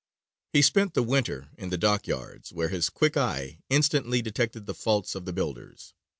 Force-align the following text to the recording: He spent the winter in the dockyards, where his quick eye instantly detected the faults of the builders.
He 0.51 0.63
spent 0.63 0.95
the 0.95 1.03
winter 1.03 1.49
in 1.59 1.69
the 1.69 1.77
dockyards, 1.77 2.51
where 2.51 2.69
his 2.69 2.89
quick 2.89 3.15
eye 3.15 3.59
instantly 3.69 4.23
detected 4.23 4.65
the 4.65 4.73
faults 4.73 5.13
of 5.13 5.25
the 5.25 5.31
builders. 5.33 5.93